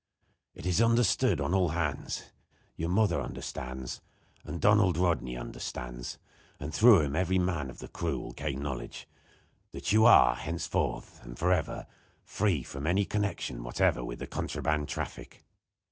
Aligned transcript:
It 0.55 0.65
is 0.65 0.81
understood 0.81 1.39
on 1.39 1.53
all 1.53 1.69
hands 1.69 2.31
your 2.75 2.89
mother 2.89 3.21
understands, 3.21 4.01
and 4.43 4.59
Donald 4.59 4.97
Rodney 4.97 5.37
understands 5.37 6.17
and 6.59 6.73
through 6.73 7.01
him 7.01 7.15
every 7.15 7.37
man 7.37 7.69
of 7.69 7.77
the 7.77 7.87
crew 7.87 8.19
will 8.19 8.31
gain 8.33 8.63
knowledge 8.63 9.07
that 9.73 9.91
you 9.91 10.05
are, 10.05 10.33
henceforth 10.33 11.19
and 11.21 11.37
forever, 11.37 11.85
free 12.23 12.63
from 12.63 12.87
any 12.87 13.05
connection 13.05 13.63
whatever 13.63 14.03
with 14.03 14.17
the 14.17 14.25
contraband 14.25 14.89
traffic. 14.89 15.43